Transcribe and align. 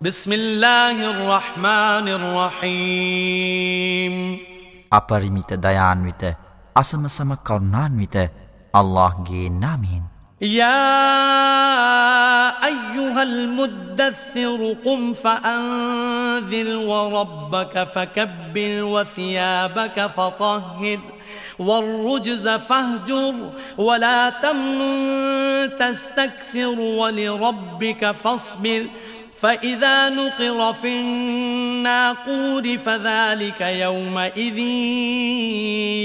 بسم 0.00 0.32
الله 0.32 0.96
الرحمن 1.12 2.08
الرحيم. 2.08 4.14
أبرميت 4.92 5.52
ديان 5.60 6.08
ويت 6.08 6.24
أسم 6.72 7.08
سم 7.08 7.34
كرنان 7.34 7.98
ويت 8.00 8.16
الله 8.72 9.24
جي 9.28 9.48
نامين 9.48 10.02
يا 10.40 10.80
أيها 12.64 13.22
المدثر 13.22 14.76
قم 14.84 15.12
فأنذر 15.12 16.76
وربك 16.76 17.84
فكبر 17.92 18.84
وثيابك 18.84 20.06
فطهر 20.16 20.98
والرجز 21.58 22.48
فاهجر 22.48 23.34
ولا 23.78 24.30
تمن 24.30 24.80
تستكثر 25.76 26.80
ولربك 26.80 28.10
فاصبر 28.10 28.86
فإذا 29.41 30.09
نقر 30.09 30.73
في 30.73 30.99
الناقور 30.99 32.77
فذلك 32.77 33.61
يومئذ 33.61 34.57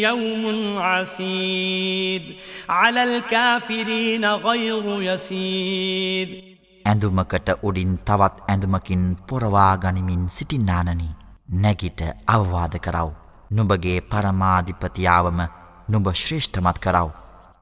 يوم 0.02 0.78
عسير 0.78 2.36
على 2.68 3.02
الكافرين 3.04 4.24
غير 4.26 5.02
يسير 5.02 6.50
ඇඳුමකට 6.84 7.48
උඩින් 7.62 7.96
තවත් 7.96 8.32
ඇඳුමකින් 8.48 9.16
පොරවා 9.28 9.76
ගනිමින් 9.76 10.26
සිටින්නානනි 10.30 11.08
නැගිට 11.50 12.02
අවවාද 12.28 12.76
කරව. 12.76 13.10
නුඹගේ 13.50 14.00
පරමාධිපතියාවම 14.00 15.40
නුඹ 15.88 16.08
ශ්‍රේෂ්ඨමත් 16.12 16.78
කරව. 16.78 17.08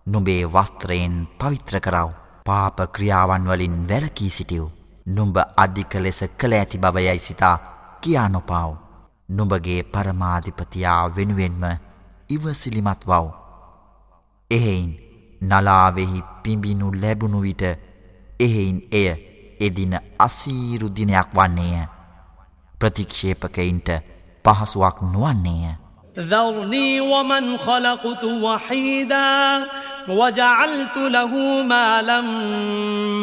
නුබේ 0.07 0.45
වස්ත්‍රයෙන් 0.45 1.27
පවිත්‍ර 1.41 1.79
කරව. 1.79 2.09
පාප 2.45 2.81
ක්‍රියාවන් 2.81 3.49
වලින් 3.49 3.89
වැලකී 3.89 4.29
සිටියව්. 4.29 4.67
නුඹ 5.07 5.37
අධික 5.57 5.95
ලෙස 6.05 6.21
කළ 6.39 6.53
ඇති 6.53 6.79
බවයයි 6.79 7.19
සිතා 7.19 7.57
කියා 8.03 8.29
නොපාව්. 8.29 8.73
නුඹගේ 9.29 9.83
පරමාධිපතියා 9.93 11.03
වෙනුවෙන්ම 11.17 11.65
ඉවසිලිමත් 12.31 13.03
වව්. 13.09 13.25
එහෙයින් 14.51 14.93
නලාවෙහි 15.43 16.23
පිඹිනු 16.43 16.93
ලැබුණු 17.03 17.43
විට 17.43 17.63
එහෙයින් 18.41 18.79
එය 18.93 19.09
එදින 19.61 19.99
අසීරුදිනයක් 20.19 21.35
වන්නේය. 21.37 21.87
ප්‍රතික්ෂේපකයින්ට 22.81 23.89
පහසුවක් 24.45 25.03
නොවන්නේය. 25.13 25.75
ذرني 26.17 27.01
ومن 27.01 27.59
خلقت 27.59 28.25
وحيدا 28.25 29.67
وجعلت 30.08 30.98
له 30.98 31.62
مالا 31.62 32.22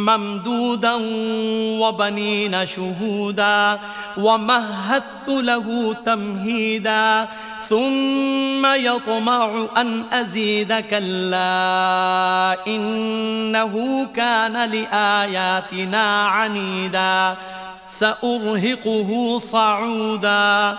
ممدودا 0.09 0.95
وبنين 1.81 2.67
شهودا 2.67 3.79
ومهدت 4.17 5.29
له 5.29 5.97
تمهيدا 6.07 7.29
ثم 7.63 8.67
يطمع 8.67 9.67
أن 9.77 10.05
أزيد 10.13 10.75
كلا 10.81 12.57
إنه 12.67 14.07
كان 14.15 14.71
لآياتنا 14.71 16.27
عنيدا 16.27 17.37
سأرهقه 17.89 19.39
صعودا 19.39 20.79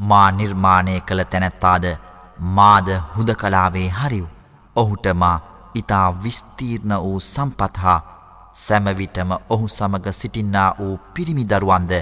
මා 0.00 0.30
නිර්මාණය 0.32 1.00
කළ 1.00 1.22
තැනැත්තාද 1.24 1.84
මාද 2.38 2.88
හුද 3.16 3.34
කලාවේ 3.34 3.88
හරිව්. 3.90 4.26
ඔහුට 4.76 5.06
මා 5.14 5.40
ඉතා 5.74 6.22
විස්තීර්ණ 6.22 6.92
වූ 6.96 7.20
සම්පත් 7.22 7.76
හා 7.76 8.00
සැමවිටම 8.54 9.30
ඔහු 9.48 9.68
සමග 9.68 10.12
සිටින්නා 10.12 10.74
වූ 10.78 10.98
පිරිමිදරුවන්ද 11.14 11.92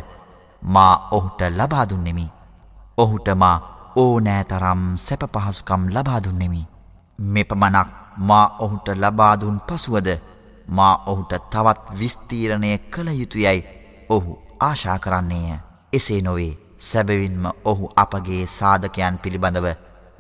මා 0.63 1.09
ඔහුට 1.11 1.41
ලබාදුන්නෙමි. 1.51 2.33
ඔහුට 2.99 3.29
මා 3.35 3.57
ඕනෑතරම් 3.97 4.83
සැප 4.97 5.23
පහසුකම් 5.35 5.89
ලබාදුන්නෙමි. 5.91 6.69
මෙපමනක් 7.19 7.89
මා 8.19 8.57
ඔහුට 8.59 8.89
ලබාදුන් 8.95 9.61
පසුවද 9.61 10.09
මා 10.69 11.03
ඔහුට 11.07 11.33
තවත් 11.51 11.99
විස්තීරණය 11.99 12.79
කළ 12.79 13.09
යුතුයයි 13.11 13.65
ඔහු 14.09 14.39
ආශා 14.61 14.99
කරන්නේය. 14.99 15.59
එසේ 15.93 16.23
නොවේ 16.23 16.66
සැබවින්ම 16.79 17.45
ඔහු 17.65 17.91
අපගේ 17.97 18.47
සාධකයන් 18.49 19.19
පිළිබඳව 19.19 19.69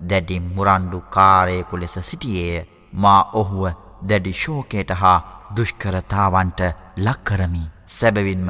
දැඩි 0.02 0.40
මුරණ්ඩු 0.42 1.00
කාරයෙකු 1.10 1.76
ලෙස 1.76 1.96
සිටියේය 2.02 2.66
මා 2.94 3.20
ඔහුව 3.34 3.64
දැඩි 4.02 4.32
ශෝකයට 4.34 4.90
හා 4.92 5.18
දුෂ්කරතාවන්ට 5.56 6.60
ලක්කරමි 6.98 7.64
සැබවින්ම 7.88 8.48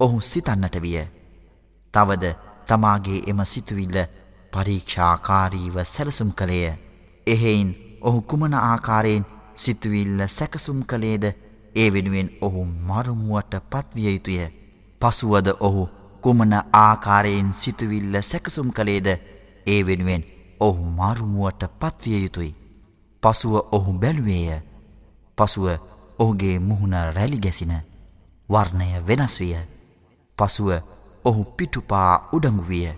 ඔහු 0.00 0.20
සිතන්නට 0.22 0.76
විය. 0.76 0.98
තවද 1.94 2.34
තමාගේ 2.66 3.22
එම 3.26 3.44
සිතුවිල්ල 3.46 3.98
පරීක්ෂාකාරීව 4.52 5.76
සැලසුම් 5.86 6.32
කළේය. 6.32 6.78
එහෙයින් 7.26 7.70
ඔහු 8.02 8.22
කුමන 8.22 8.54
ආකාරයෙන් 8.54 9.26
සිතුවිල්ල 9.56 10.26
සැකසුම් 10.28 10.82
කළේද 10.84 11.24
ඒ 11.74 11.92
වෙනුවෙන් 11.92 12.30
ඔහු 12.40 12.64
මරුමුවට 12.64 13.54
පත්විය 13.70 14.10
යුතුය. 14.10 14.40
පසුවද 15.00 15.48
ඔහු 15.60 15.88
කුමන 16.20 16.52
ආකාරයෙන් 16.74 17.52
සිතුවිල්ල 17.52 18.22
සැකසුම් 18.22 18.70
කළේද 18.70 19.08
ඒ 19.66 19.80
වෙනුවෙන් 19.82 20.24
ඔහු 20.60 20.84
මරුමුවට 20.92 21.62
පත්විය 21.80 22.22
යුතුයි. 22.22 22.54
පසුව 23.22 23.54
ඔහු 23.72 23.92
බැලුවේය. 23.94 24.60
පසුව 25.38 25.66
ඔහුගේ 26.18 26.58
මුහුණ 26.60 26.94
රැලි 27.08 27.38
ගැසින 27.38 27.74
වර්ණය 28.48 28.88
වෙනස් 29.06 29.40
විය. 29.40 29.56
පසුව 30.38 30.70
ඔහු 31.24 31.44
පිටුපා 31.46 32.28
උඩඟුවිය. 32.32 32.88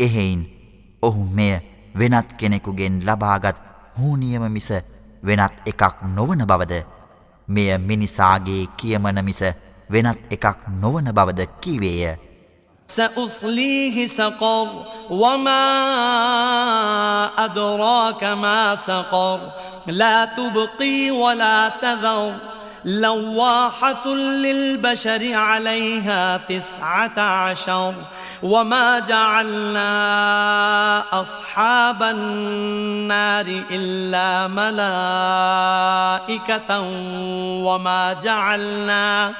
එහෙයින් 0.00 0.42
ඔහු 1.02 1.24
මෙය 1.26 1.54
වෙනත් 1.94 2.32
කෙනෙකුගෙන් 2.32 3.02
ලබාගත් 3.02 3.56
හූනියම 3.96 4.44
මිස 4.48 4.68
වෙනත් 5.22 5.54
එකක් 5.66 6.02
නොවන 6.06 6.46
බවද 6.46 6.74
මෙය 7.48 7.78
මිනිසාගේ 7.80 8.62
කියමන 8.76 9.24
මිස 9.24 9.42
වෙනත් 9.90 10.18
එකක් 10.30 10.68
නොවන 10.80 11.12
බවද 11.12 11.40
කිවේය. 11.60 12.27
سأصليه 12.98 14.06
سقر 14.06 14.68
وما 15.10 15.64
أدراك 17.38 18.24
ما 18.24 18.76
سقر 18.76 19.40
لا 19.86 20.24
تبقي 20.24 21.10
ولا 21.10 21.68
تذر 21.68 22.34
لواحة 22.84 24.08
للبشر 24.14 25.34
عليها 25.34 26.36
تسعة 26.36 27.20
عشر 27.20 27.94
وما 28.42 28.98
جعلنا 28.98 29.90
أصحاب 31.20 32.02
النار 32.02 33.46
إلا 33.70 34.46
ملائكة 36.26 36.80
وما 37.64 38.12
جعلنا 38.12 39.34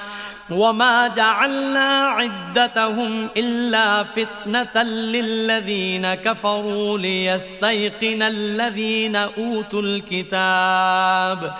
وما 0.50 1.08
جعلنا 1.08 2.08
عدتهم 2.08 3.28
إلا 3.36 4.04
فتنة 4.04 4.82
للذين 4.82 6.14
كفروا 6.14 6.98
ليستيقن 6.98 8.22
الذين 8.22 9.16
أوتوا 9.16 9.82
الكتاب 9.82 11.54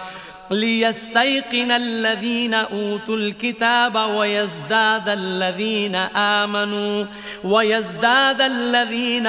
ليستيقن 0.51 1.71
الذين 1.71 2.55
أوتوا 2.55 3.17
الكتاب 3.17 3.97
ويزداد 3.97 5.09
الذين 5.09 5.95
آمنوا 6.17 7.05
ويزداد 7.45 8.41
الذين 8.41 9.27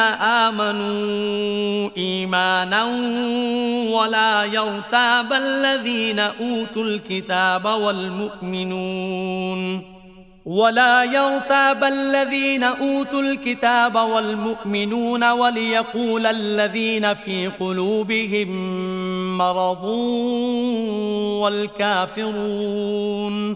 آمنوا 0.48 1.90
إيمانا 1.98 2.84
ولا 3.94 4.44
يرتاب 4.44 5.34
الذين 5.34 6.20
أوتوا 6.20 6.84
الكتاب 6.84 7.66
والمؤمنون 7.66 9.20
ولا 10.46 11.04
يرتاب 11.04 11.84
الذين 11.84 12.64
أوتوا 12.64 13.22
الكتاب 13.22 13.96
والمؤمنون 13.96 15.24
وليقول 15.24 16.26
الذين 16.26 17.14
في 17.14 17.48
قلوبهم 17.48 18.50
مرض 19.38 19.84
والكافرون 22.22 23.56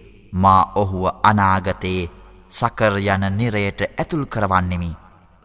මා 0.33 0.71
ඔහුව 0.75 1.05
අනාගතයේ 1.23 2.09
සකර් 2.49 2.97
යන 2.97 3.23
නිරයට 3.37 3.81
ඇතුල් 3.81 4.25
කරවන්නෙමි. 4.25 4.91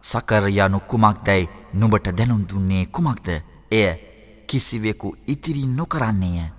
සකර් 0.03 0.47
යනු 0.49 0.79
කුමක්දැයි 0.79 1.49
නුඹට 1.73 2.07
දැනුම් 2.17 2.43
දුන්නේ 2.49 2.85
කුමක්ද? 2.87 3.27
එය 3.71 3.87
කිසිවෙකු 4.47 5.15
ඉතිරි 5.27 5.65
නොකරන්නේය. 5.67 6.51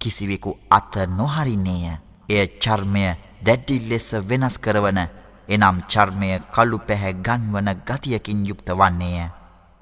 කිසිවෙකු 0.00 0.58
අත 0.70 0.94
නොහරින්නේය. 1.08 1.98
එය 2.28 2.46
චර්මය 2.58 3.04
දැඩ්ඩි 3.42 3.88
ලෙස 3.88 4.08
වෙනස් 4.28 4.58
කරවන 4.58 4.98
එනම් 5.48 5.78
චර්මය 5.88 6.28
කළු 6.54 6.78
පැහැ 6.78 7.14
ගන්වන 7.16 7.68
ගතියකින් 7.86 8.46
යුක්ත 8.46 8.68
වන්නේය. 8.70 9.28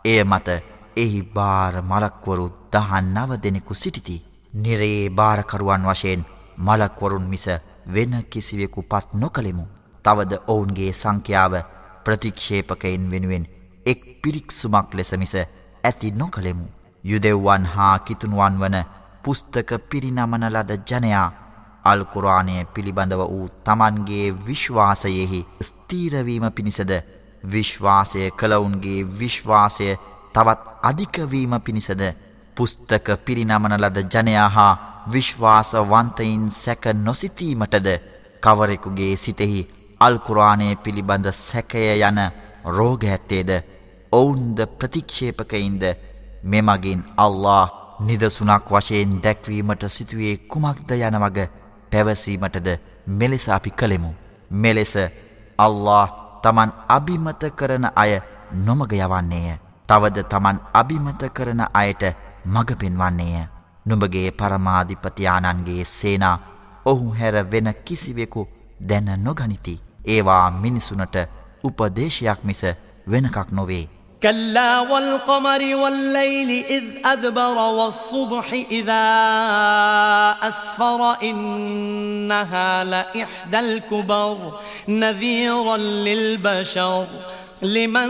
එය 0.04 0.24
මත 0.24 0.48
එහි 0.96 1.22
බාර 1.24 1.82
මලක්වරු 1.82 2.46
දහන් 2.72 3.14
නව 3.14 3.40
දෙනෙකු 3.42 3.74
සිටිති. 3.74 4.24
නිරයේ 4.52 5.10
භාරකරුවන් 5.10 5.84
වශයෙන් 5.84 6.24
මලක්වරුන් 6.58 7.22
මිස 7.24 7.46
වෙන 7.86 8.12
කිසිවෙකු 8.24 8.82
පත් 8.84 9.14
නොකළෙමු. 9.14 9.64
තවද 10.04 10.32
ඔවුන්ගේ 10.46 10.92
සංඛ්‍යාව 10.92 11.54
ප්‍රතික්ෂේපකයින් 12.04 13.10
වෙනුවෙන් 13.10 13.44
එක් 13.86 14.00
පිරික්සුමක් 14.22 14.94
ලෙස 14.94 15.12
මිස 15.14 15.34
ඇති 15.34 16.10
නොකළෙමු. 16.12 16.66
යුදෙව්වන් 17.04 17.64
හා 17.66 17.98
කිතුනුවන් 18.00 18.58
වන 18.58 18.76
පුස්තක 19.22 19.70
පිරිනමන 19.90 20.44
ලද 20.46 20.70
ජනයා 20.84 21.28
අල්කුරාණය 21.84 22.64
පිළිබඳව 22.66 23.22
වූ 23.22 23.48
තමන්ගේ 23.64 24.26
විශ්වාසයෙහි 24.46 25.46
ස්තීරවීම 25.60 26.46
පිණිසද 26.50 26.92
විශ්වාසය 27.44 28.30
කළවුන්ගේ 28.32 29.00
විශ්වාසය 29.14 29.88
තවත් 30.34 30.60
අධිකවීම 30.82 31.54
පිණිසද 31.60 32.02
පුස්තක 32.56 33.06
පිරිනමන 33.24 33.74
ලද 33.74 33.98
ජනයා 34.06 34.48
හා 34.48 34.91
විශ්වාසවන්තයින් 35.06 36.50
සැක 36.52 36.84
නොසිතීමටද 36.96 37.88
කවරෙකුගේ 38.42 39.16
සිතෙහි 39.16 39.68
අල්කුරාණය 40.00 40.76
පිළිබඳ 40.76 41.26
සැකය 41.32 41.84
යන 42.00 42.18
රෝග 42.66 43.04
ඇත්තේද 43.06 43.50
ඔවුන්ද 44.12 44.58
ප්‍රතික්ෂේපකයින්ද 44.78 45.84
මෙමගින් 46.44 47.04
අල්له 47.16 47.70
නිදසුනක් 48.00 48.66
වශයෙන් 48.68 49.20
දැක්වීමට 49.20 49.88
සිතුවේ 49.88 50.36
කුමක්ද 50.48 50.90
යන 50.92 51.18
වග 51.18 51.48
පැවසීමටද 51.90 52.68
මෙලෙස 53.08 53.48
අපි 53.48 53.70
කළෙමු. 53.72 54.10
මෙලෙස 54.52 54.94
අල්له 55.58 56.08
තමන් 56.42 56.70
අභිමත 56.88 57.42
කරන 57.52 57.86
අය 57.94 58.20
නොමග 58.54 58.92
යවන්නේය. 58.92 59.58
තවද 59.88 60.24
තමන් 60.24 60.60
අභිමත 60.74 61.22
කරන 61.30 61.60
අයට 61.72 62.02
මඟ 62.44 62.76
පෙන්වන්නේය. 62.76 63.46
නුඹගේ 63.85 64.29
පරමාධිපතියානන්ගේ 64.31 65.83
සේනා 65.85 66.37
ඔහු 66.85 67.13
හැර 67.19 67.35
වෙන 67.51 67.73
කිසිවෙකු 67.85 68.47
දැන 68.89 69.11
නොගනිති. 69.23 69.81
ඒවා 70.05 70.51
මිනිසුනට 70.63 71.15
උපදේශයක් 71.63 72.43
මිස 72.43 72.61
වෙනකක් 73.11 73.51
නොවේ. 73.51 73.85
كلا 74.21 74.79
والقمر 74.81 75.75
والليل 75.75 76.65
إذ 76.65 76.83
أدبر 77.05 77.57
والصبح 77.57 78.53
إذا 78.71 79.05
أسفر 80.41 81.01
إنها 81.23 82.83
لإحدى 82.83 83.59
الكبر 83.59 84.37
نذيرا 84.89 85.77
للبشر 85.77 87.07
لمن 87.61 88.09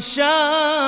شاء 0.00 0.87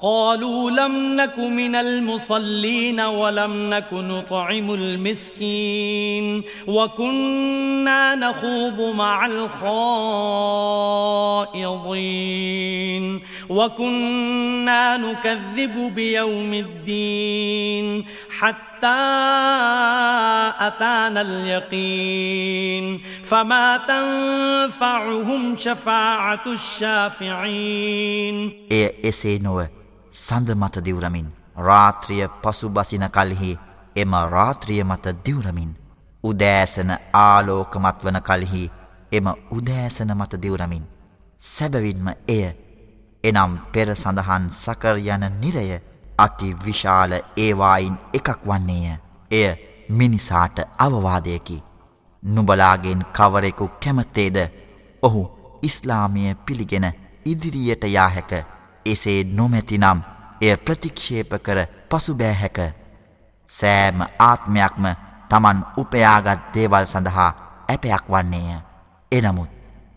قالوا 0.00 0.70
لم 0.70 1.16
نك 1.16 1.38
من 1.38 1.74
المصلين 1.74 3.00
ولم 3.00 3.70
نك 3.70 3.92
نطعم 3.92 4.74
المسكين 4.74 6.42
وكنا 6.66 8.14
نخوض 8.14 8.94
مع 8.96 9.26
الخائضين 11.56 13.22
وكنا 13.48 14.96
نكذب 14.96 15.94
بيوم 15.94 16.54
الدين 16.54 18.04
حتى 18.38 18.66
أتانا 20.60 21.20
اليقين 21.20 23.00
فما 23.24 23.76
تنفعهم 23.76 25.56
شفاعة 25.56 26.42
الشافعين 26.46 27.86
සඳ 30.16 30.54
මත 30.54 30.84
දිවරමින් 30.84 31.28
රාත්‍රිය 31.58 32.28
පසු 32.42 32.68
බසින 32.70 33.04
කල්හි 33.10 33.58
එම 33.96 34.12
රාත්‍රිය 34.30 34.82
මත 34.84 35.06
දිවරමින් 35.24 35.72
උදෑසන 36.24 36.90
ආලෝකමත් 37.14 38.04
වන 38.04 38.18
කල්හි 38.20 38.62
එම 39.12 39.26
උදෑසන 39.50 40.10
මත 40.14 40.42
දිවරමින්. 40.42 40.84
සැබවින්ම 41.42 42.08
එය 42.28 42.44
එනම් 43.24 43.52
පෙර 43.72 43.88
සඳහන් 43.94 44.48
සකර 44.54 44.96
යන 45.06 45.24
නිරය 45.40 45.68
අති 46.18 46.48
විශාල 46.64 47.12
ඒවායින් 47.36 47.96
එකක් 48.12 48.28
වන්නේය. 48.44 48.98
එය 49.30 49.48
මිනිසාට 49.90 50.58
අවවාදයකි. 50.78 51.62
නුබලාගෙන් 52.22 53.04
කවරෙකු 53.12 53.70
කැමත්තේද? 53.80 54.36
ඔහු 55.02 55.22
ඉස්ලාමය 55.62 56.34
පිළිගෙන 56.36 56.86
ඉදිරියට 57.26 57.84
යා 57.86 58.10
හැක. 58.10 58.32
එසේ 58.86 59.20
නොමැතිනම් 59.26 60.00
එය 60.40 60.56
ප්‍රතික්ෂේප 60.56 61.32
කර 61.38 61.58
පසුබෑහැක 61.88 62.58
සෑම 63.48 64.00
ආත්මයක්ම 64.20 64.84
තමන් 65.30 65.58
උපයාගත් 65.76 66.42
දේවල් 66.54 66.86
සඳහා 66.86 67.30
ඇපයක් 67.68 68.04
වන්නේය 68.08 68.58
එනමුත් 69.12 69.50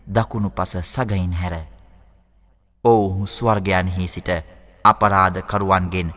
දකුණු 0.06 0.50
පස 0.50 0.72
සගයින් 0.86 1.32
හැර 1.32 1.54
ඔවුහු 2.84 3.26
ස්වර්ගයන්හි 3.28 4.08
සිට 4.08 4.30
අපරාධකරුවන්ගෙන් 4.84 6.12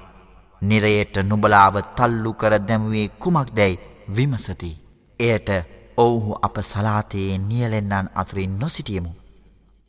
නිරයට 0.62 1.16
නුබලාව 1.22 1.76
තල්ලු 1.96 2.34
කර 2.34 2.54
දැමුවේ 2.60 3.08
කුමක් 3.12 3.50
දැයි 3.56 3.80
විමසති. 4.08 4.72
එයට 5.20 5.50
ඔවුහු 5.98 6.38
අප 6.42 6.58
සලාතයේ 6.62 7.38
නියලෙන්නන් 7.40 8.10
අතුරින් 8.16 8.60
නොසිටියමු. 8.60 9.12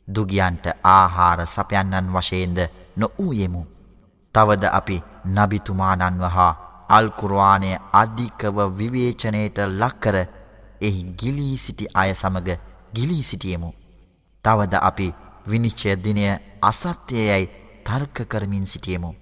දුගියන්ට 0.07 0.65
ආහාර 0.85 1.47
සපයන්නන් 1.47 2.13
වශයෙන්ද 2.13 2.59
නොවූයෙමු. 2.97 3.74
තවද 4.35 4.71
අපි 4.79 4.97
නබිතුමානන්ව 5.27 6.23
හා 6.35 6.53
අල්කුරවානය 6.89 7.69
අධිකව 7.93 8.57
විවේචනයට 8.77 9.57
ලක්කර 9.73 10.17
එහි 10.81 11.03
ගිලී 11.19 11.57
සිටි 11.57 11.91
අය 11.93 12.13
සමග 12.13 12.57
ගිලී 12.95 13.23
සිටියමු. 13.23 13.69
තවද 14.45 14.73
අපි 14.81 15.13
විනිශ්චය 15.47 15.95
දිනය 15.97 16.25
අසත්‍යයයි 16.61 17.49
තර්ක 17.83 18.27
කරමින් 18.27 18.65
සිටියමු. 18.65 19.15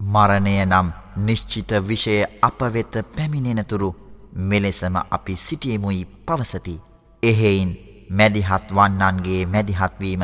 මරණය 0.00 0.54
නම් 0.64 0.92
නිශ්චිත 1.18 1.70
විෂය 1.88 2.24
අප 2.42 2.60
වෙත 2.74 2.94
පැමිණෙනතුරු 3.16 3.90
මෙලෙසම 4.32 4.96
අපි 5.10 5.36
සිටියමුයි 5.38 6.04
පවසති. 6.26 6.80
එහෙයින් 7.22 7.70
මැදිහත් 8.10 8.66
වන්නන්ගේ 8.70 9.46
මැදිහත්වීම 9.46 10.22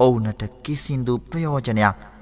ඔවුනට 0.00 0.42
කිසිදු 0.62 1.18
ප්‍රයෝජනයක් 1.20 1.96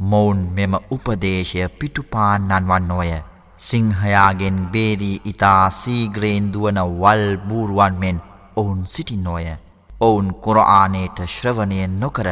මොවුන් 0.00 0.40
මෙම 0.52 0.74
උපදේශය 0.90 1.68
පිටුපාන්නන් 1.70 2.68
වන්නෝය 2.68 3.10
සිංහයාගෙන් 3.60 4.60
බේරී 4.72 5.20
ඉතා 5.24 5.70
සීග්‍රයෙන් 5.72 6.52
දුවන 6.52 6.78
වල් 7.00 7.24
බූරුවන් 7.48 7.98
මෙන් 7.98 8.22
ඔවුන් 8.56 8.86
සිටින්නෝය 8.86 9.46
ඔවුන් 10.00 10.34
කොරආනයට 10.36 11.18
ශ්‍රවණය 11.28 11.80
නොකර 11.94 12.28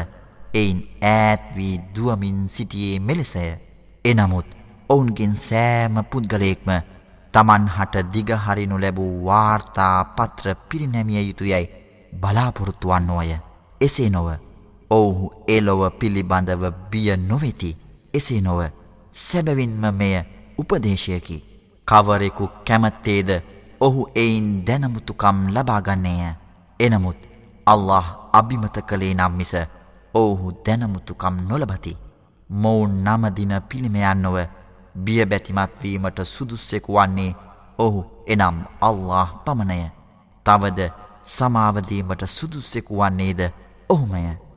එයින් 0.55 0.81
ඈත් 1.05 1.43
වී 1.57 1.81
දුවමින් 1.97 2.49
සිටියේ 2.49 3.01
මෙලෙසය. 3.01 3.45
එනමුත් 4.05 4.47
ඔවුන්ගෙන් 4.89 5.37
සෑම 5.39 6.05
පුද්ගලයෙක්ම 6.05 6.71
තමන් 7.35 7.69
හට 7.69 8.05
දිගහරිනු 8.13 8.81
ලැබූ 8.81 9.13
වාර්තා 9.25 10.05
පත්‍ර 10.17 10.55
පිරිනැමිය 10.69 11.23
යුතුයැයි 11.23 11.73
බලාපොරොත්තුවන්නෝය 12.13 13.31
එසේ 13.81 14.11
නොව 14.11 14.48
ඔවුහු 14.91 15.33
එලොව 15.47 15.83
පිළිබඳව 15.99 16.63
බිය 16.91 17.17
නොවෙති. 17.19 17.77
එසේ 18.15 18.41
නොව 18.41 18.61
සැබවින්ම 19.13 19.85
මෙය 19.93 20.15
උපදේශයකි. 20.59 21.45
කවරෙකු 21.89 22.45
කැමත්තේද 22.67 23.31
ඔහු 23.81 24.01
එයින් 24.15 24.49
දැනමුතුකම් 24.67 25.39
ලබාගන්නේය 25.49 26.35
එනමුත් 26.81 27.21
අල්له 27.67 28.07
අභිමත 28.33 28.77
කළේ 28.83 29.15
නම් 29.15 29.33
මිස 29.33 29.53
ඔවුහු 30.15 30.53
දැනමුතුකම් 30.67 31.37
නොලබති. 31.49 31.99
මොවුන් 32.51 32.95
නමදින 33.05 33.53
පිළිමයන් 33.69 34.23
නොව 34.23 34.37
බියබැතිමත්වීමට 34.97 36.19
සුදුස්සෙකු 36.27 36.93
වන්නේ 36.95 37.37
ඔහු 37.79 38.01
එනම් 38.27 38.57
අල්له 38.81 39.29
පමණය. 39.45 39.81
තවද 40.47 40.81
සමාවදීමට 41.27 42.23
සුදුස්සෙකු 42.29 42.93
වන්නේද 42.97 43.41
ඔහුමය. 43.91 44.48